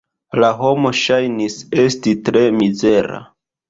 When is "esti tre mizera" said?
1.87-3.27